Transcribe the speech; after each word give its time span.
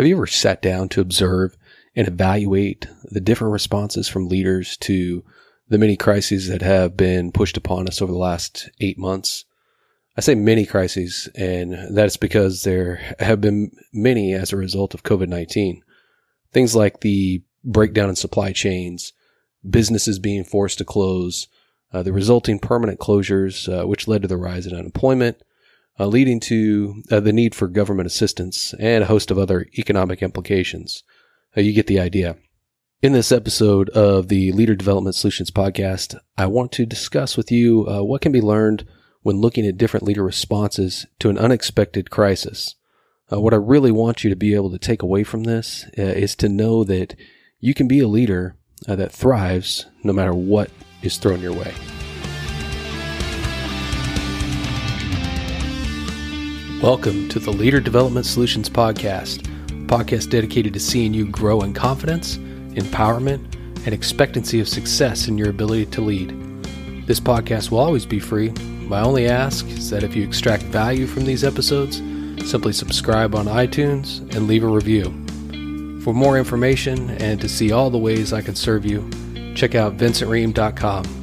Have 0.00 0.06
you 0.06 0.16
ever 0.16 0.26
sat 0.26 0.62
down 0.62 0.88
to 0.88 1.02
observe 1.02 1.58
and 1.94 2.08
evaluate 2.08 2.86
the 3.04 3.20
different 3.20 3.52
responses 3.52 4.08
from 4.08 4.28
leaders 4.28 4.78
to 4.78 5.22
the 5.68 5.76
many 5.76 5.94
crises 5.94 6.48
that 6.48 6.62
have 6.62 6.96
been 6.96 7.30
pushed 7.32 7.58
upon 7.58 7.86
us 7.86 8.00
over 8.00 8.10
the 8.10 8.16
last 8.16 8.70
eight 8.80 8.96
months? 8.96 9.44
I 10.16 10.22
say 10.22 10.34
many 10.34 10.64
crises, 10.64 11.28
and 11.34 11.94
that's 11.94 12.16
because 12.16 12.62
there 12.62 13.14
have 13.18 13.42
been 13.42 13.72
many 13.92 14.32
as 14.32 14.54
a 14.54 14.56
result 14.56 14.94
of 14.94 15.02
COVID 15.02 15.28
19. 15.28 15.82
Things 16.50 16.74
like 16.74 17.00
the 17.00 17.42
breakdown 17.62 18.08
in 18.08 18.16
supply 18.16 18.52
chains, 18.52 19.12
businesses 19.68 20.18
being 20.18 20.44
forced 20.44 20.78
to 20.78 20.84
close, 20.86 21.46
uh, 21.92 22.02
the 22.02 22.14
resulting 22.14 22.58
permanent 22.58 23.00
closures, 23.00 23.68
uh, 23.68 23.86
which 23.86 24.08
led 24.08 24.22
to 24.22 24.28
the 24.28 24.38
rise 24.38 24.66
in 24.66 24.74
unemployment, 24.74 25.42
uh, 25.98 26.06
leading 26.06 26.40
to 26.40 27.02
uh, 27.10 27.20
the 27.20 27.32
need 27.32 27.54
for 27.54 27.68
government 27.68 28.06
assistance 28.06 28.74
and 28.78 29.04
a 29.04 29.06
host 29.06 29.30
of 29.30 29.38
other 29.38 29.66
economic 29.78 30.22
implications. 30.22 31.02
Uh, 31.56 31.60
you 31.60 31.72
get 31.72 31.86
the 31.86 32.00
idea. 32.00 32.36
In 33.02 33.12
this 33.12 33.32
episode 33.32 33.88
of 33.90 34.28
the 34.28 34.52
Leader 34.52 34.74
Development 34.74 35.14
Solutions 35.14 35.50
podcast, 35.50 36.18
I 36.36 36.46
want 36.46 36.70
to 36.72 36.86
discuss 36.86 37.36
with 37.36 37.50
you 37.50 37.86
uh, 37.88 38.02
what 38.02 38.20
can 38.20 38.32
be 38.32 38.42
learned 38.42 38.86
when 39.22 39.40
looking 39.40 39.66
at 39.66 39.78
different 39.78 40.06
leader 40.06 40.22
responses 40.22 41.06
to 41.18 41.30
an 41.30 41.38
unexpected 41.38 42.10
crisis. 42.10 42.74
what 43.28 43.54
I 43.54 43.58
really 43.58 43.92
want 43.92 44.24
you 44.24 44.30
to 44.30 44.36
be 44.36 44.54
able 44.54 44.70
to 44.70 44.78
take 44.78 45.02
away 45.02 45.24
from 45.24 45.44
this 45.44 45.86
is 45.94 46.34
to 46.36 46.48
know 46.48 46.84
that 46.84 47.14
you 47.58 47.74
can 47.74 47.86
be 47.86 48.00
a 48.00 48.08
leader 48.08 48.56
that 48.86 49.12
thrives 49.12 49.86
no 50.02 50.12
matter 50.12 50.32
what 50.32 50.70
is 51.02 51.16
thrown 51.16 51.40
your 51.40 51.52
way. 51.52 51.72
Welcome 56.82 57.28
to 57.28 57.38
the 57.38 57.50
Leader 57.50 57.78
Development 57.78 58.24
Solutions 58.24 58.70
Podcast, 58.70 59.44
a 59.66 59.86
podcast 59.86 60.30
dedicated 60.30 60.72
to 60.72 60.80
seeing 60.80 61.12
you 61.12 61.26
grow 61.26 61.60
in 61.60 61.74
confidence, 61.74 62.38
empowerment, 62.38 63.54
and 63.84 63.92
expectancy 63.92 64.60
of 64.60 64.68
success 64.68 65.28
in 65.28 65.36
your 65.36 65.50
ability 65.50 65.84
to 65.84 66.00
lead. 66.00 66.30
This 67.06 67.20
podcast 67.20 67.70
will 67.70 67.80
always 67.80 68.06
be 68.06 68.18
free. 68.18 68.48
My 68.88 69.02
only 69.02 69.28
ask 69.28 69.66
is 69.66 69.90
that 69.90 70.02
if 70.02 70.16
you 70.16 70.24
extract 70.24 70.62
value 70.62 71.06
from 71.06 71.26
these 71.26 71.44
episodes, 71.44 71.98
simply 72.48 72.72
subscribe 72.72 73.34
on 73.34 73.44
iTunes 73.44 74.20
and 74.34 74.46
leave 74.46 74.64
a 74.64 74.66
review. 74.66 75.04
For 76.00 76.14
more 76.14 76.38
information 76.38 77.10
and 77.10 77.38
to 77.42 77.48
see 77.50 77.72
all 77.72 77.90
the 77.90 77.98
ways 77.98 78.32
I 78.32 78.40
can 78.40 78.54
serve 78.54 78.86
you, 78.86 79.06
check 79.54 79.74
out 79.74 79.98
vincentream.com. 79.98 81.19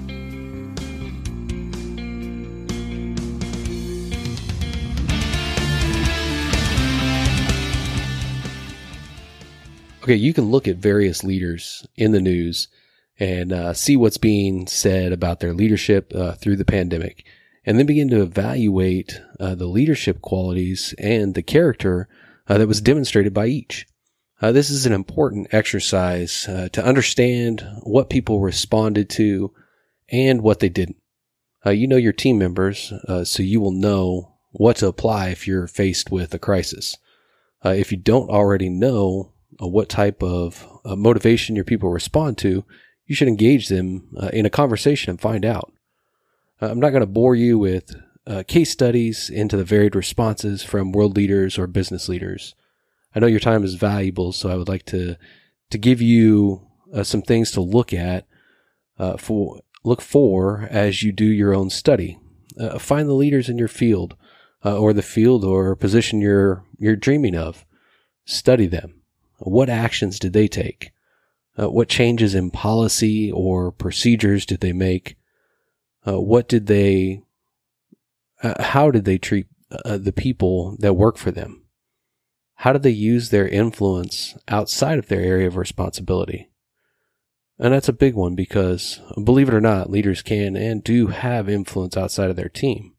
Okay, 10.08 10.16
you 10.16 10.34
can 10.34 10.46
look 10.46 10.70
at 10.70 10.78
various 10.78 11.22
leaders 11.26 11.86
in 11.98 12.14
the 12.14 12.22
news 12.22 12.70
and 13.20 13.52
uh, 13.52 13.74
see 13.74 13.98
what's 13.98 14.18
being 14.18 14.66
said 14.66 15.12
about 15.12 15.42
their 15.42 15.54
leadership 15.54 16.14
uh, 16.16 16.32
through 16.32 16.56
the 16.56 16.64
pandemic, 16.64 17.26
and 17.66 17.78
then 17.78 17.86
begin 17.86 18.08
to 18.12 18.22
evaluate 18.22 19.20
uh, 19.42 19.54
the 19.54 19.66
leadership 19.66 20.22
qualities 20.22 20.96
and 20.98 21.36
the 21.36 21.44
character 21.44 22.08
uh, 22.48 22.58
that 22.58 22.70
was 22.70 22.80
demonstrated 22.80 23.34
by 23.34 23.48
each. 23.48 23.86
Uh, 24.42 24.54
this 24.54 24.70
is 24.70 24.86
an 24.86 24.94
important 24.94 25.54
exercise 25.54 26.48
uh, 26.48 26.70
to 26.72 26.86
understand 26.86 27.68
what 27.84 28.10
people 28.10 28.40
responded 28.40 29.10
to 29.10 29.54
and 30.10 30.42
what 30.42 30.62
they 30.62 30.70
didn't. 30.70 30.96
you 31.66 31.86
know 31.86 31.98
your 31.98 32.14
team 32.14 32.38
members, 32.38 32.94
so 33.26 33.44
you 33.44 33.60
will 33.60 33.74
know 33.74 34.38
what 34.52 34.78
to 34.78 34.88
apply 34.88 35.28
if 35.28 35.46
you're 35.46 35.68
faced 35.68 36.10
with 36.10 36.34
a 36.34 36.40
crisis. 36.40 36.96
if 37.66 37.92
you 37.92 37.98
don't 37.98 38.30
already 38.30 38.70
know 38.70 39.34
uh, 39.62 39.68
what 39.68 39.90
type 39.90 40.22
of 40.22 40.68
uh, 40.86 40.96
motivation 40.96 41.56
your 41.56 41.66
people 41.66 41.90
respond 41.90 42.38
to, 42.40 42.64
you 43.06 43.16
should 43.16 43.28
engage 43.28 43.70
them 43.70 44.08
uh, 44.18 44.30
in 44.34 44.46
a 44.46 44.52
conversation 44.52 45.10
and 45.10 45.22
find 45.22 45.46
out. 45.46 45.72
Uh, 46.62 46.68
I'm 46.68 46.80
not 46.80 46.90
going 46.90 47.02
to 47.02 47.08
bore 47.08 47.36
you 47.36 47.58
with 47.58 47.96
uh, 48.26 48.44
case 48.48 48.72
studies 48.72 49.30
into 49.30 49.58
the 49.58 49.64
varied 49.64 49.96
responses 49.96 50.64
from 50.64 50.92
world 50.92 51.16
leaders 51.16 51.58
or 51.58 51.68
business 51.68 52.10
leaders. 52.10 52.56
I 53.16 53.20
know 53.20 53.28
your 53.28 53.40
time 53.40 53.64
is 53.64 53.76
valuable, 53.76 54.32
so 54.32 54.50
I 54.50 54.56
would 54.56 54.68
like 54.68 54.86
to 54.88 55.16
to 55.70 55.78
give 55.78 56.02
you 56.02 56.66
uh, 56.94 57.04
some 57.04 57.22
things 57.22 57.52
to 57.52 57.62
look 57.62 57.94
at 57.94 58.26
for 59.18 59.62
look 59.84 60.02
for 60.02 60.68
as 60.70 61.04
you 61.04 61.12
do 61.12 61.26
your 61.26 61.54
own 61.54 61.70
study. 61.70 62.20
find 62.80 63.08
the 63.08 63.14
leaders 63.14 63.50
in 63.50 63.58
your 63.58 63.68
field 63.68 64.16
or 64.64 64.94
the 64.94 65.02
field 65.02 65.44
or 65.44 65.76
position 65.76 66.22
you're 66.22 66.64
you're 66.78 66.96
dreaming 66.96 67.36
of. 67.36 67.66
Study 68.26 68.68
them 68.68 68.98
what 69.38 69.70
actions 69.70 70.20
did 70.20 70.34
they 70.34 70.48
take? 70.48 70.92
Uh, 71.60 71.70
what 71.70 71.90
changes 71.90 72.36
in 72.36 72.52
policy 72.52 73.32
or 73.32 73.72
procedures 73.72 74.46
did 74.46 74.60
they 74.60 74.74
make? 74.74 75.16
Uh, 76.08 76.20
what 76.20 76.48
did 76.48 76.68
they, 76.68 77.22
uh, 78.44 78.62
how 78.62 78.92
did 78.92 79.06
they 79.06 79.18
treat 79.18 79.48
uh, 79.72 79.98
the 79.98 80.14
people 80.14 80.76
that 80.80 80.94
work 80.94 81.18
for 81.18 81.32
them? 81.32 81.64
How 82.56 82.74
did 82.74 82.84
they 82.84 82.90
use 82.92 83.30
their 83.30 83.48
influence 83.48 84.36
outside 84.48 84.98
of 84.98 85.08
their 85.08 85.22
area 85.22 85.48
of 85.48 85.58
responsibility? 85.58 86.50
And 87.60 87.74
that's 87.74 87.90
a 87.90 87.94
big 87.94 88.14
one 88.14 88.36
because 88.36 89.00
believe 89.24 89.48
it 89.48 89.54
or 89.54 89.62
not, 89.62 89.90
leaders 89.90 90.22
can 90.22 90.56
and 90.56 90.84
do 90.84 91.08
have 91.08 91.50
influence 91.50 91.98
outside 91.98 92.30
of 92.30 92.36
their 92.36 92.50
team. 92.50 92.94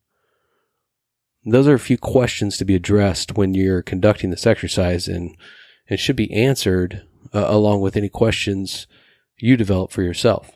Those 1.45 1.69
are 1.69 1.75
a 1.75 1.81
few 1.81 1.97
questions 1.97 2.57
to 2.59 2.65
be 2.65 2.75
addressed 2.75 3.37
when 3.37 3.55
you're 3.55 3.83
conducting 3.83 4.31
this 4.31 4.47
exercise 4.47 5.09
and 5.09 5.37
and 5.89 5.99
should 5.99 6.17
be 6.17 6.33
answered 6.33 7.07
uh, 7.35 7.45
along 7.49 7.81
with 7.81 7.97
any 7.97 8.09
questions 8.09 8.87
you 9.39 9.57
develop 9.57 9.91
for 9.91 10.03
yourself. 10.03 10.53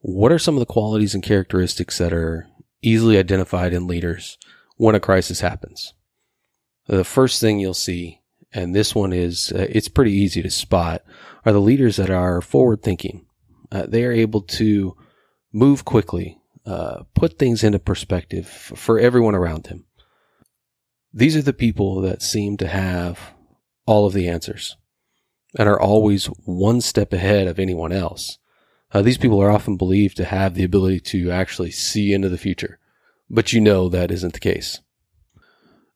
What 0.00 0.32
are 0.32 0.38
some 0.38 0.54
of 0.54 0.60
the 0.60 0.66
qualities 0.66 1.14
and 1.14 1.22
characteristics 1.22 1.98
that 1.98 2.12
are 2.12 2.48
easily 2.82 3.18
identified 3.18 3.72
in 3.72 3.86
leaders 3.86 4.38
when 4.76 4.94
a 4.94 5.00
crisis 5.00 5.40
happens? 5.40 5.94
The 6.86 7.04
first 7.04 7.40
thing 7.40 7.60
you'll 7.60 7.74
see, 7.74 8.20
and 8.52 8.74
this 8.74 8.94
one 8.94 9.12
is, 9.12 9.52
uh, 9.52 9.66
it's 9.70 9.88
pretty 9.88 10.12
easy 10.12 10.42
to 10.42 10.50
spot, 10.50 11.02
are 11.44 11.52
the 11.52 11.60
leaders 11.60 11.96
that 11.96 12.10
are 12.10 12.40
forward 12.40 12.82
thinking. 12.82 13.26
Uh, 13.70 13.86
they 13.86 14.04
are 14.04 14.12
able 14.12 14.42
to 14.42 14.96
move 15.52 15.84
quickly, 15.84 16.38
uh, 16.66 17.04
put 17.14 17.38
things 17.38 17.62
into 17.62 17.78
perspective 17.78 18.46
for 18.48 18.98
everyone 18.98 19.34
around 19.34 19.64
them. 19.64 19.84
These 21.14 21.36
are 21.36 21.42
the 21.42 21.52
people 21.52 22.00
that 22.00 22.22
seem 22.22 22.56
to 22.56 22.66
have 22.66 23.32
all 23.86 24.06
of 24.06 24.12
the 24.12 24.28
answers 24.28 24.76
and 25.58 25.68
are 25.68 25.80
always 25.80 26.26
one 26.26 26.80
step 26.80 27.12
ahead 27.12 27.46
of 27.46 27.58
anyone 27.58 27.92
else. 27.92 28.38
Uh, 28.92 29.02
these 29.02 29.18
people 29.18 29.40
are 29.42 29.50
often 29.50 29.76
believed 29.76 30.16
to 30.16 30.24
have 30.24 30.54
the 30.54 30.64
ability 30.64 31.00
to 31.00 31.30
actually 31.30 31.70
see 31.70 32.12
into 32.12 32.28
the 32.28 32.38
future, 32.38 32.78
but 33.28 33.52
you 33.52 33.60
know 33.60 33.88
that 33.88 34.10
isn't 34.10 34.34
the 34.34 34.40
case. 34.40 34.80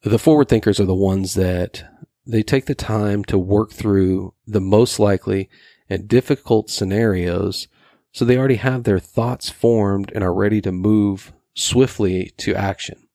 The 0.03 0.19
forward 0.19 0.49
thinkers 0.49 0.79
are 0.79 0.87
the 0.87 0.95
ones 0.95 1.35
that 1.35 1.85
they 2.27 2.43
take 2.43 2.67
the 2.67 2.75
time 2.75 3.25
to 3.25 3.39
work 3.39 3.73
through 3.73 4.35
the 4.47 4.61
most 4.61 4.99
likely 4.99 5.49
and 5.89 6.09
difficult 6.09 6.71
scenarios 6.71 7.69
so 8.17 8.25
they 8.25 8.39
already 8.39 8.57
have 8.57 8.85
their 8.85 8.99
thoughts 8.99 9.51
formed 9.51 10.11
and 10.15 10.25
are 10.25 10.33
ready 10.33 10.63
to 10.63 10.73
move 10.73 11.35
swiftly 11.53 12.33
to 12.39 12.55
action. 12.55 13.06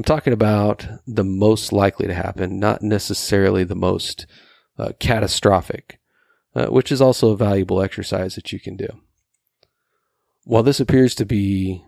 I'm 0.00 0.04
talking 0.04 0.32
about 0.32 0.88
the 1.06 1.24
most 1.24 1.74
likely 1.74 2.06
to 2.06 2.14
happen, 2.14 2.58
not 2.58 2.80
necessarily 2.80 3.64
the 3.64 3.74
most 3.74 4.26
uh, 4.78 4.92
catastrophic, 4.98 6.00
uh, 6.54 6.68
which 6.68 6.90
is 6.90 7.02
also 7.02 7.32
a 7.32 7.36
valuable 7.36 7.82
exercise 7.82 8.34
that 8.34 8.50
you 8.50 8.58
can 8.58 8.78
do. 8.78 8.88
While 10.44 10.62
this 10.62 10.80
appears 10.80 11.14
to 11.16 11.26
be 11.26 11.84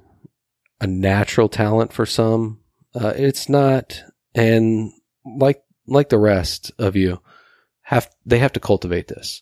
a 0.78 0.86
natural 0.86 1.48
talent 1.48 1.94
for 1.94 2.04
some, 2.04 2.60
uh, 2.94 3.14
it's 3.16 3.48
not, 3.48 4.02
and 4.34 4.92
like 5.24 5.62
like 5.86 6.10
the 6.10 6.18
rest 6.18 6.70
of 6.78 6.94
you, 6.94 7.22
have 7.80 8.10
they 8.26 8.40
have 8.40 8.52
to 8.52 8.60
cultivate 8.60 9.08
this. 9.08 9.40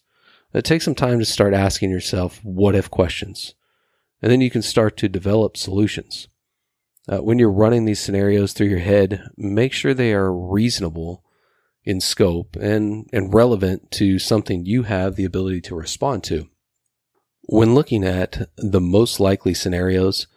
It 0.54 0.64
takes 0.64 0.84
some 0.84 0.94
time 0.94 1.18
to 1.18 1.24
start 1.24 1.54
asking 1.54 1.90
yourself 1.90 2.38
what 2.44 2.76
if 2.76 2.88
questions, 2.88 3.52
and 4.22 4.30
then 4.30 4.40
you 4.40 4.48
can 4.48 4.62
start 4.62 4.96
to 4.98 5.08
develop 5.08 5.56
solutions 5.56 6.28
uh, 7.10 7.18
when 7.18 7.38
you're 7.38 7.50
running 7.50 7.84
these 7.84 7.98
scenarios 8.00 8.52
through 8.52 8.68
your 8.68 8.78
head, 8.78 9.28
make 9.36 9.72
sure 9.72 9.92
they 9.92 10.14
are 10.14 10.32
reasonable 10.32 11.24
in 11.84 12.00
scope 12.00 12.54
and, 12.56 13.08
and 13.12 13.34
relevant 13.34 13.90
to 13.90 14.18
something 14.18 14.64
you 14.64 14.84
have 14.84 15.16
the 15.16 15.24
ability 15.24 15.60
to 15.60 15.74
respond 15.74 16.22
to. 16.22 16.48
When 17.42 17.74
looking 17.74 18.04
at 18.04 18.48
the 18.56 18.80
most 18.80 19.18
likely 19.18 19.54
scenarios, 19.54 20.28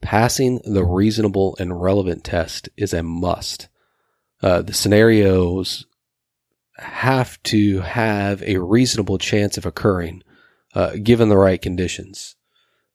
passing 0.00 0.62
the 0.64 0.84
reasonable 0.84 1.56
and 1.60 1.80
relevant 1.82 2.24
test 2.24 2.70
is 2.74 2.94
a 2.94 3.02
must. 3.02 3.68
Uh, 4.42 4.62
the 4.62 4.72
scenarios 4.72 5.84
have 6.76 7.42
to 7.42 7.80
have 7.80 8.42
a 8.42 8.58
reasonable 8.58 9.18
chance 9.18 9.58
of 9.58 9.66
occurring, 9.66 10.22
uh, 10.74 10.96
given 11.02 11.28
the 11.28 11.36
right 11.36 11.60
conditions, 11.60 12.36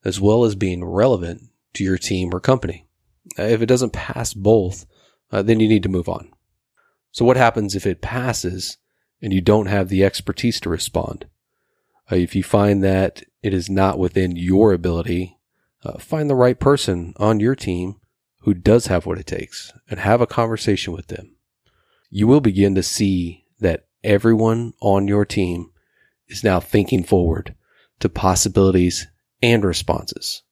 as 0.04 0.20
well 0.20 0.46
as 0.46 0.56
being 0.56 0.84
relevant 0.84 1.44
to 1.74 1.84
your 1.84 1.98
team 1.98 2.34
or 2.34 2.40
company. 2.40 2.89
Uh, 3.38 3.44
if 3.44 3.62
it 3.62 3.68
doesn't 3.68 3.94
pass 3.94 4.34
both, 4.34 4.86
uh, 5.32 5.42
then 5.42 5.60
you 5.60 5.68
need 5.68 5.84
to 5.84 5.90
move 5.90 6.10
on. 6.10 6.32
So 7.12 7.26
what 7.26 7.38
happens 7.38 7.76
if 7.76 7.86
it 7.86 8.02
passes 8.02 8.78
and 9.22 9.34
you 9.34 9.42
don't 9.42 9.66
have 9.66 9.90
the 9.90 10.04
expertise 10.04 10.60
to 10.62 10.70
respond. 10.70 11.26
Uh, 12.12 12.16
if 12.16 12.36
you 12.36 12.44
find 12.44 12.84
that 12.84 13.24
it 13.44 13.54
is 13.54 13.70
not 13.70 14.00
within 14.00 14.36
your 14.36 14.74
ability, 14.74 15.38
uh, 15.84 15.98
find 15.98 16.30
the 16.30 16.36
right 16.36 16.60
person 16.60 17.14
on 17.18 17.40
your 17.40 17.56
team 17.56 17.96
who 18.42 18.54
does 18.54 18.88
have 18.88 19.06
what 19.06 19.18
it 19.18 19.28
takes 19.28 19.74
and 19.90 20.00
have 20.00 20.22
a 20.22 20.28
conversation 20.28 20.94
with 20.94 21.08
them. 21.08 21.36
You 22.10 22.28
will 22.28 22.42
begin 22.42 22.76
to 22.76 22.84
see 22.84 23.46
that 23.60 23.86
everyone 24.04 24.74
on 24.82 25.08
your 25.08 25.26
team 25.26 25.72
is 26.28 26.44
now 26.44 26.60
thinking 26.60 27.04
forward 27.04 27.56
to 28.00 28.10
possibilities 28.10 29.08
and 29.42 29.64
responses. 29.64 30.44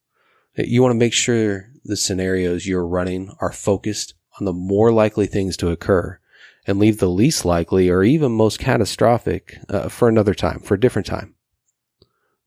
You 0.56 0.82
want 0.82 0.92
to 0.92 1.00
make 1.00 1.14
sure 1.14 1.70
the 1.88 1.98
scenarios 1.98 2.68
you're 2.68 2.86
running 2.86 3.34
are 3.40 3.52
focused 3.52 4.14
on 4.40 4.46
the 4.46 4.54
more 4.54 4.92
likely 4.92 5.26
things 5.26 5.58
to 5.58 5.70
occur 5.70 6.20
and 6.68 6.80
leave 6.80 7.00
the 7.00 7.10
least 7.10 7.46
likely 7.46 7.90
or 7.90 8.04
even 8.04 8.32
most 8.32 8.60
catastrophic 8.60 9.58
uh, 9.70 9.90
for 9.90 10.10
another 10.10 10.34
time, 10.34 10.60
for 10.60 10.76
a 10.76 10.80
different 10.80 11.06
time. 11.06 11.34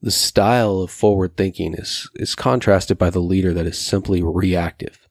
The 0.03 0.11
style 0.11 0.81
of 0.81 0.91
forward 0.91 1.37
thinking 1.37 1.75
is, 1.75 2.09
is 2.15 2.35
contrasted 2.35 2.99
by 2.99 3.11
the 3.11 3.21
leader 3.21 3.53
that 3.53 3.67
is 3.67 3.79
simply 3.79 4.23
reactive. 4.23 5.09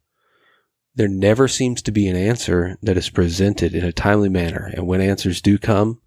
There 0.96 1.08
never 1.08 1.48
seems 1.48 1.82
to 1.84 1.92
be 1.92 2.08
an 2.08 2.16
answer 2.16 2.78
that 2.82 2.98
is 2.98 3.10
presented 3.10 3.74
in 3.74 3.86
a 3.86 3.92
timely 3.92 4.30
manner, 4.30 4.72
and 4.74 4.88
when 4.88 5.02
answers 5.02 5.42
do 5.42 5.58
come, 5.58 6.02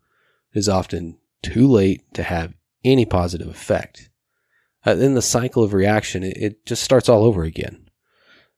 it 0.52 0.58
is 0.58 0.68
often 0.68 1.18
too 1.42 1.66
late 1.68 2.02
to 2.14 2.22
have 2.22 2.54
any 2.84 3.04
positive 3.04 3.48
effect. 3.48 4.10
Uh, 4.84 4.94
then 4.94 5.14
the 5.14 5.22
cycle 5.22 5.62
of 5.62 5.72
reaction, 5.72 6.24
it, 6.24 6.36
it 6.36 6.66
just 6.66 6.82
starts 6.82 7.08
all 7.08 7.24
over 7.24 7.44
again. 7.44 7.88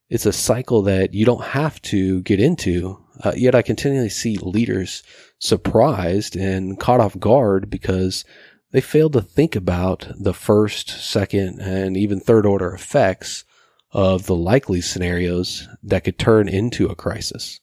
It's 0.07 0.25
a 0.25 0.33
cycle 0.33 0.83
that 0.83 1.13
you 1.13 1.25
don't 1.25 1.43
have 1.43 1.81
to 1.83 2.21
get 2.21 2.39
into, 2.39 3.03
uh, 3.23 3.33
yet 3.35 3.55
I 3.55 3.63
continually 3.63 4.09
see 4.09 4.37
leaders 4.37 5.01
surprised 5.39 6.35
and 6.35 6.79
caught 6.79 6.99
off 6.99 7.19
guard 7.19 7.69
because 7.69 8.23
they 8.71 8.81
failed 8.81 9.13
to 9.13 9.21
think 9.21 9.55
about 9.55 10.07
the 10.19 10.33
first, 10.33 10.89
second, 10.89 11.59
and 11.59 11.97
even 11.97 12.19
third 12.19 12.45
order 12.45 12.71
effects 12.73 13.45
of 13.91 14.27
the 14.27 14.35
likely 14.35 14.81
scenarios 14.81 15.67
that 15.81 16.03
could 16.03 16.19
turn 16.19 16.49
into 16.49 16.87
a 16.87 16.95
crisis. 16.95 17.59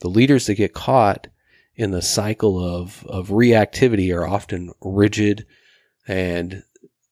The 0.00 0.08
leaders 0.08 0.46
that 0.46 0.54
get 0.54 0.72
caught 0.72 1.28
in 1.76 1.92
the 1.92 2.02
cycle 2.02 2.58
of, 2.58 3.06
of 3.06 3.28
reactivity 3.28 4.14
are 4.14 4.26
often 4.26 4.72
rigid 4.80 5.46
and 6.08 6.64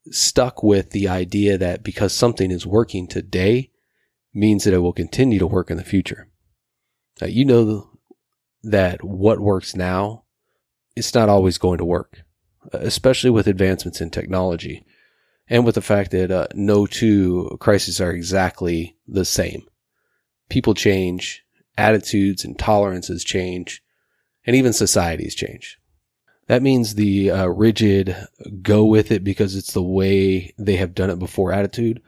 stuck 0.07 0.63
with 0.63 0.91
the 0.91 1.07
idea 1.07 1.59
that 1.59 1.85
because 1.85 2.13
something 2.13 2.51
is 2.51 2.67
working 2.67 3.07
today 3.07 3.71
means 4.35 4.65
that 4.65 4.75
it 4.75 4.79
will 4.79 4.93
continue 4.93 5.39
to 5.39 5.47
work 5.47 5.71
in 5.71 5.77
the 5.77 5.85
future. 5.85 6.29
Now, 7.21 7.27
you 7.27 7.45
know 7.45 7.91
that 8.63 9.03
what 9.03 9.41
works 9.41 9.75
now, 9.75 10.25
it's 10.97 11.15
not 11.15 11.29
always 11.29 11.59
going 11.59 11.79
to 11.79 11.85
work, 11.85 12.23
especially 12.73 13.31
with 13.31 13.47
advancements 13.47 14.01
in 14.01 14.11
technology 14.11 14.85
and 15.49 15.65
with 15.65 15.75
the 15.75 15.83
fact 15.83 16.11
that 16.11 16.31
uh, 16.31 16.47
no 16.55 16.87
two 16.87 17.57
crises 17.61 18.01
are 18.01 18.13
exactly 18.13 18.97
the 19.07 19.25
same. 19.25 19.63
People 20.49 20.75
change, 20.75 21.45
attitudes 21.77 22.45
and 22.45 22.59
tolerances 22.59 23.25
change, 23.25 23.83
and 24.47 24.55
even 24.55 24.73
societies 24.73 25.35
change. 25.35 25.79
That 26.47 26.63
means 26.63 26.95
the 26.95 27.31
uh, 27.31 27.47
rigid 27.47 28.17
go 28.63 28.85
with 28.85 29.13
it 29.13 29.23
because 29.23 29.55
it's 29.55 29.73
the 29.73 29.83
way 29.83 30.55
they 30.59 30.77
have 30.77 30.95
done 30.95 31.11
it 31.11 31.19
before 31.19 31.53
attitude 31.53 32.03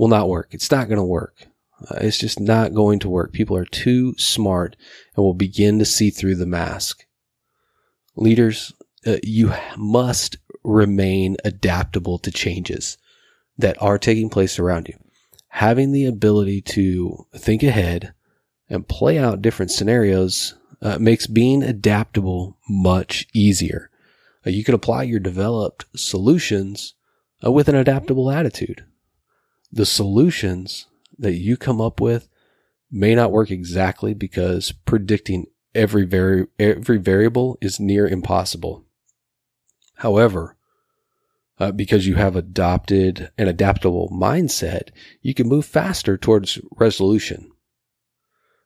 will 0.00 0.08
not 0.08 0.30
work. 0.30 0.48
It's 0.52 0.70
not 0.70 0.88
going 0.88 0.96
to 0.96 1.04
work. 1.04 1.46
Uh, 1.82 1.98
it's 2.00 2.16
just 2.16 2.40
not 2.40 2.72
going 2.72 3.00
to 3.00 3.08
work. 3.10 3.34
People 3.34 3.54
are 3.54 3.66
too 3.66 4.14
smart 4.16 4.74
and 5.14 5.22
will 5.22 5.34
begin 5.34 5.78
to 5.78 5.84
see 5.84 6.08
through 6.08 6.36
the 6.36 6.46
mask. 6.46 7.04
Leaders, 8.16 8.72
uh, 9.06 9.16
you 9.22 9.52
must 9.76 10.38
remain 10.64 11.36
adaptable 11.44 12.18
to 12.20 12.30
changes 12.30 12.96
that 13.58 13.76
are 13.82 13.98
taking 13.98 14.30
place 14.30 14.58
around 14.58 14.88
you. 14.88 14.96
Having 15.48 15.92
the 15.92 16.06
ability 16.06 16.62
to 16.62 17.26
think 17.36 17.62
ahead 17.62 18.14
and 18.70 18.88
play 18.88 19.18
out 19.18 19.42
different 19.42 19.70
scenarios 19.70 20.54
uh, 20.80 20.96
makes 20.98 21.26
being 21.26 21.62
adaptable 21.62 22.56
much 22.70 23.26
easier. 23.34 23.90
Uh, 24.46 24.50
you 24.50 24.64
can 24.64 24.74
apply 24.74 25.02
your 25.02 25.20
developed 25.20 25.84
solutions 25.94 26.94
uh, 27.44 27.52
with 27.52 27.68
an 27.68 27.74
adaptable 27.74 28.30
attitude. 28.30 28.86
The 29.72 29.86
solutions 29.86 30.86
that 31.18 31.34
you 31.34 31.56
come 31.56 31.80
up 31.80 32.00
with 32.00 32.28
may 32.90 33.14
not 33.14 33.30
work 33.30 33.50
exactly 33.50 34.14
because 34.14 34.72
predicting 34.72 35.46
every 35.74 36.04
vari- 36.04 36.48
every 36.58 36.98
variable 36.98 37.56
is 37.60 37.78
near 37.78 38.06
impossible. 38.06 38.84
However, 39.96 40.56
uh, 41.58 41.70
because 41.72 42.06
you 42.06 42.14
have 42.14 42.34
adopted 42.34 43.30
an 43.36 43.46
adaptable 43.46 44.08
mindset, 44.08 44.88
you 45.20 45.34
can 45.34 45.46
move 45.46 45.66
faster 45.66 46.16
towards 46.16 46.58
resolution. 46.76 47.50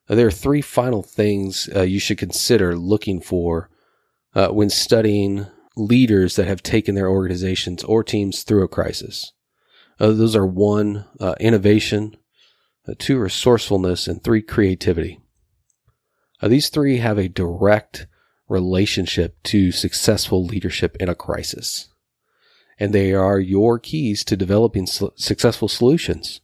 Uh, 0.09 0.15
there 0.15 0.29
are 0.29 0.31
three 0.31 0.63
final 0.63 1.03
things 1.03 1.69
uh, 1.75 1.83
you 1.83 1.99
should 1.99 2.19
consider 2.19 2.77
looking 2.77 3.21
for 3.21 3.69
uh, 4.35 4.49
when 4.49 4.71
studying 4.71 5.47
leaders 5.77 6.37
that 6.37 6.47
have 6.47 6.63
taken 6.63 6.95
their 6.95 7.09
organizations 7.09 7.83
or 7.83 8.05
teams 8.05 8.43
through 8.43 8.63
a 8.63 8.69
crisis. 8.69 9.33
Uh, 10.01 10.13
those 10.13 10.35
are 10.35 10.47
one, 10.47 11.07
uh, 11.21 11.35
innovation, 11.41 12.17
uh, 12.89 12.95
two, 12.99 13.19
resourcefulness, 13.19 14.09
and 14.09 14.23
three, 14.23 14.43
creativity. 14.43 15.21
these 16.43 16.69
three 16.69 16.99
have 16.99 17.17
a 17.17 17.29
direct 17.29 18.07
relationship 18.49 19.43
to 19.45 19.73
successful 19.73 20.45
leadership 20.45 20.97
in 21.01 21.09
a 21.09 21.15
crisis. 21.15 21.89
And 22.79 22.93
they 22.93 23.15
are 23.15 23.39
your 23.39 23.79
keys 23.79 24.25
to 24.25 24.37
developing 24.37 24.87
successful 24.87 25.69
solutions. 25.69 26.41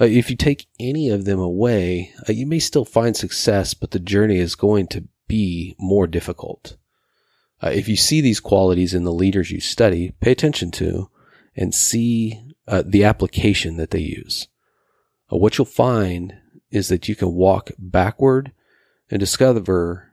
Uh, 0.00 0.04
if 0.04 0.30
you 0.30 0.36
take 0.36 0.66
any 0.78 1.10
of 1.10 1.24
them 1.24 1.40
away, 1.40 2.12
uh, 2.28 2.32
you 2.32 2.46
may 2.46 2.60
still 2.60 2.84
find 2.84 3.16
success, 3.16 3.74
but 3.74 3.90
the 3.90 3.98
journey 3.98 4.38
is 4.38 4.54
going 4.54 4.86
to 4.86 5.08
be 5.26 5.74
more 5.78 6.06
difficult. 6.06 6.76
Uh, 7.60 7.70
if 7.70 7.88
you 7.88 7.96
see 7.96 8.20
these 8.20 8.40
qualities 8.40 8.94
in 8.94 9.02
the 9.02 9.12
leaders 9.12 9.50
you 9.50 9.60
study, 9.60 10.12
pay 10.20 10.30
attention 10.30 10.70
to 10.70 11.10
and 11.56 11.74
see 11.74 12.40
uh, 12.68 12.82
the 12.86 13.04
application 13.04 13.76
that 13.76 13.90
they 13.90 14.00
use. 14.00 14.48
Uh, 15.32 15.36
what 15.36 15.58
you'll 15.58 15.64
find 15.64 16.34
is 16.70 16.88
that 16.88 17.08
you 17.08 17.16
can 17.16 17.32
walk 17.32 17.70
backward 17.78 18.52
and 19.10 19.18
discover 19.18 20.12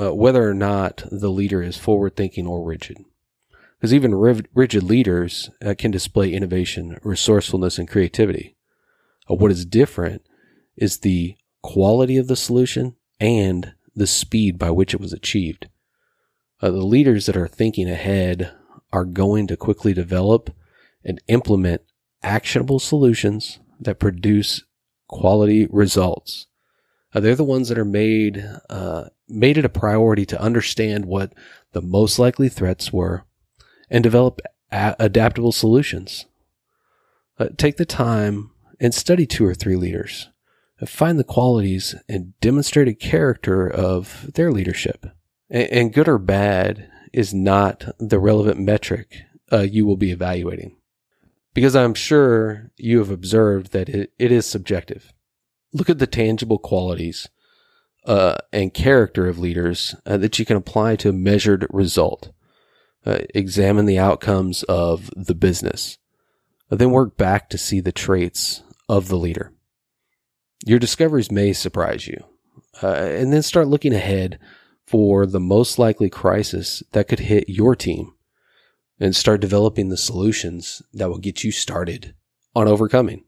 uh, 0.00 0.14
whether 0.14 0.48
or 0.48 0.54
not 0.54 1.04
the 1.10 1.30
leader 1.30 1.62
is 1.62 1.76
forward 1.76 2.16
thinking 2.16 2.46
or 2.46 2.64
rigid. 2.64 2.98
Because 3.78 3.94
even 3.94 4.14
rigid 4.14 4.82
leaders 4.82 5.50
can 5.78 5.92
display 5.92 6.32
innovation, 6.32 6.98
resourcefulness, 7.04 7.78
and 7.78 7.88
creativity. 7.88 8.56
Uh, 9.30 9.34
what 9.34 9.52
is 9.52 9.64
different 9.64 10.22
is 10.76 10.98
the 10.98 11.36
quality 11.62 12.16
of 12.16 12.26
the 12.26 12.36
solution 12.36 12.96
and 13.20 13.74
the 13.94 14.06
speed 14.06 14.58
by 14.58 14.70
which 14.70 14.94
it 14.94 15.00
was 15.00 15.12
achieved. 15.12 15.68
Uh, 16.60 16.70
the 16.70 16.84
leaders 16.84 17.26
that 17.26 17.36
are 17.36 17.46
thinking 17.46 17.88
ahead 17.88 18.52
are 18.92 19.04
going 19.04 19.46
to 19.46 19.56
quickly 19.56 19.92
develop 19.92 20.50
and 21.04 21.20
implement 21.28 21.82
actionable 22.22 22.78
solutions 22.78 23.60
that 23.80 23.98
produce 23.98 24.64
quality 25.08 25.66
results. 25.70 26.46
Uh, 27.14 27.20
they're 27.20 27.34
the 27.34 27.44
ones 27.44 27.68
that 27.68 27.78
are 27.78 27.84
made 27.84 28.44
uh, 28.68 29.04
made 29.28 29.58
it 29.58 29.64
a 29.64 29.70
priority 29.70 30.26
to 30.26 30.40
understand 30.40 31.06
what 31.06 31.32
the 31.72 31.82
most 31.82 32.18
likely 32.18 32.48
threats 32.48 32.92
were 32.92 33.24
and 33.90 34.02
develop 34.02 34.40
a- 34.70 34.96
adaptable 34.98 35.52
solutions. 35.52 36.26
Uh, 37.38 37.48
take 37.56 37.76
the 37.76 37.86
time 37.86 38.50
and 38.80 38.94
study 38.94 39.26
two 39.26 39.44
or 39.46 39.54
three 39.54 39.76
leaders. 39.76 40.28
Find 40.86 41.18
the 41.18 41.24
qualities 41.24 41.94
and 42.08 42.38
demonstrated 42.40 43.00
character 43.00 43.68
of 43.68 44.32
their 44.34 44.52
leadership. 44.52 45.06
And 45.50 45.92
good 45.92 46.08
or 46.08 46.18
bad 46.18 46.88
is 47.12 47.34
not 47.34 47.84
the 47.98 48.18
relevant 48.18 48.60
metric 48.60 49.22
uh, 49.50 49.60
you 49.60 49.86
will 49.86 49.96
be 49.96 50.10
evaluating. 50.10 50.77
Because 51.54 51.74
I'm 51.74 51.94
sure 51.94 52.70
you 52.76 52.98
have 52.98 53.10
observed 53.10 53.72
that 53.72 53.88
it, 53.88 54.12
it 54.18 54.30
is 54.30 54.46
subjective. 54.46 55.12
Look 55.72 55.90
at 55.90 55.98
the 55.98 56.06
tangible 56.06 56.58
qualities 56.58 57.28
uh, 58.04 58.36
and 58.52 58.72
character 58.72 59.26
of 59.26 59.38
leaders 59.38 59.94
uh, 60.06 60.16
that 60.18 60.38
you 60.38 60.44
can 60.44 60.56
apply 60.56 60.96
to 60.96 61.10
a 61.10 61.12
measured 61.12 61.66
result. 61.70 62.30
Uh, 63.04 63.18
examine 63.34 63.86
the 63.86 63.98
outcomes 63.98 64.62
of 64.64 65.10
the 65.16 65.34
business. 65.34 65.98
then 66.68 66.90
work 66.90 67.16
back 67.16 67.48
to 67.50 67.58
see 67.58 67.80
the 67.80 67.92
traits 67.92 68.62
of 68.88 69.08
the 69.08 69.16
leader. 69.16 69.52
Your 70.64 70.78
discoveries 70.78 71.30
may 71.30 71.52
surprise 71.52 72.06
you. 72.06 72.24
Uh, 72.82 72.88
and 72.88 73.32
then 73.32 73.42
start 73.42 73.68
looking 73.68 73.94
ahead 73.94 74.38
for 74.86 75.26
the 75.26 75.40
most 75.40 75.78
likely 75.78 76.08
crisis 76.08 76.82
that 76.92 77.08
could 77.08 77.20
hit 77.20 77.48
your 77.48 77.74
team 77.74 78.14
and 79.00 79.14
start 79.14 79.40
developing 79.40 79.88
the 79.88 79.96
solutions 79.96 80.82
that 80.92 81.08
will 81.08 81.18
get 81.18 81.44
you 81.44 81.52
started 81.52 82.14
on 82.54 82.68
overcoming. 82.68 83.24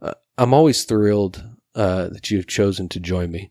Uh, 0.00 0.14
I'm 0.38 0.54
always 0.54 0.84
thrilled 0.84 1.44
uh, 1.74 2.08
that 2.08 2.30
you've 2.30 2.46
chosen 2.46 2.88
to 2.90 3.00
join 3.00 3.30
me, 3.30 3.50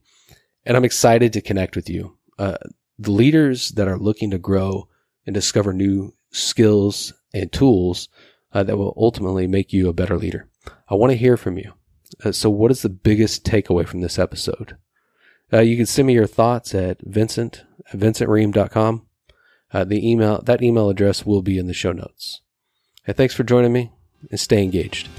and 0.65 0.75
I'm 0.75 0.85
excited 0.85 1.33
to 1.33 1.41
connect 1.41 1.75
with 1.75 1.89
you. 1.89 2.17
Uh, 2.39 2.57
the 2.97 3.11
leaders 3.11 3.69
that 3.69 3.87
are 3.87 3.97
looking 3.97 4.31
to 4.31 4.37
grow 4.37 4.87
and 5.25 5.33
discover 5.33 5.73
new 5.73 6.13
skills 6.31 7.13
and 7.33 7.51
tools 7.51 8.09
uh, 8.53 8.63
that 8.63 8.77
will 8.77 8.93
ultimately 8.97 9.47
make 9.47 9.73
you 9.73 9.89
a 9.89 9.93
better 9.93 10.17
leader. 10.17 10.47
I 10.89 10.95
want 10.95 11.11
to 11.11 11.17
hear 11.17 11.37
from 11.37 11.57
you. 11.57 11.73
Uh, 12.23 12.31
so, 12.31 12.49
what 12.49 12.71
is 12.71 12.81
the 12.81 12.89
biggest 12.89 13.43
takeaway 13.45 13.87
from 13.87 14.01
this 14.01 14.19
episode? 14.19 14.77
Uh, 15.51 15.59
you 15.59 15.75
can 15.75 15.85
send 15.85 16.07
me 16.07 16.13
your 16.13 16.27
thoughts 16.27 16.73
at 16.73 17.01
vincent 17.01 17.63
at 17.91 17.99
vincentream.com. 17.99 19.05
Uh, 19.73 19.83
the 19.83 20.07
email 20.07 20.41
that 20.43 20.61
email 20.61 20.89
address 20.89 21.25
will 21.25 21.41
be 21.41 21.57
in 21.57 21.67
the 21.67 21.73
show 21.73 21.91
notes. 21.91 22.41
Hey, 23.05 23.13
thanks 23.13 23.33
for 23.33 23.43
joining 23.43 23.73
me 23.73 23.91
and 24.29 24.39
stay 24.39 24.63
engaged. 24.63 25.09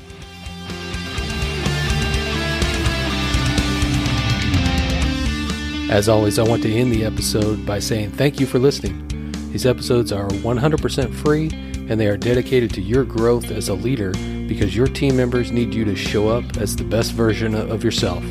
As 5.91 6.09
always, 6.09 6.39
I 6.39 6.49
want 6.49 6.63
to 6.63 6.73
end 6.73 6.93
the 6.93 7.05
episode 7.05 7.67
by 7.67 7.79
saying 7.79 8.13
thank 8.13 8.41
you 8.41 8.47
for 8.47 8.59
listening. 8.59 9.07
These 9.53 9.67
episodes 9.67 10.13
are 10.13 10.29
100% 10.29 11.15
free 11.15 11.51
and 11.89 12.01
they 12.01 12.07
are 12.07 12.17
dedicated 12.17 12.73
to 12.75 12.81
your 12.81 13.05
growth 13.05 13.51
as 13.51 13.69
a 13.69 13.75
leader 13.75 14.11
because 14.49 14.75
your 14.75 14.87
team 14.87 15.17
members 15.17 15.53
need 15.53 15.75
you 15.75 15.85
to 15.85 15.95
show 15.95 16.29
up 16.29 16.57
as 16.57 16.75
the 16.75 16.85
best 16.85 17.13
version 17.13 17.55
of 17.55 17.85
yourself. 17.85 18.25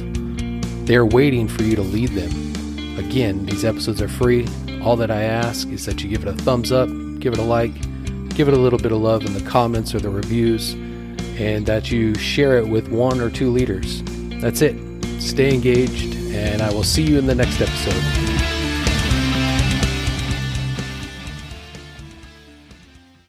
They 0.86 0.96
are 0.96 1.06
waiting 1.06 1.48
for 1.48 1.64
you 1.64 1.76
to 1.76 1.82
lead 1.82 2.10
them. 2.10 2.98
Again, 2.98 3.46
these 3.46 3.64
episodes 3.64 4.02
are 4.02 4.10
free. 4.10 4.48
All 4.84 4.98
that 4.98 5.10
I 5.10 5.24
ask 5.24 5.70
is 5.70 5.86
that 5.86 6.04
you 6.04 6.10
give 6.10 6.24
it 6.24 6.28
a 6.28 6.34
thumbs 6.34 6.72
up, 6.72 6.90
give 7.20 7.32
it 7.34 7.40
a 7.40 7.44
like, 7.44 7.74
give 8.36 8.50
it 8.50 8.54
a 8.54 8.60
little 8.60 8.80
bit 8.80 8.92
of 8.92 9.00
love 9.00 9.26
in 9.26 9.34
the 9.34 9.50
comments 9.50 9.96
or 9.96 10.00
the 10.00 10.10
reviews, 10.10 10.74
and 11.40 11.66
that 11.66 11.90
you 11.90 12.14
share 12.16 12.58
it 12.58 12.68
with 12.68 12.90
one 12.90 13.22
or 13.22 13.30
two 13.30 13.50
leaders. 13.50 14.04
That's 14.42 14.62
it. 14.62 14.76
Stay 15.22 15.54
engaged, 15.54 16.16
and 16.34 16.62
I 16.62 16.74
will 16.74 16.84
see 16.84 17.04
you 17.04 17.18
in 17.18 17.28
the 17.28 17.36
next 17.36 17.62
episode. 17.62 18.13